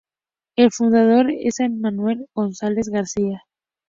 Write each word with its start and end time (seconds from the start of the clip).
El 0.55 0.71
fundador 0.71 1.29
es 1.29 1.57
san 1.57 1.79
Manuel 1.79 2.25
González 2.33 2.89
García. 2.89 3.43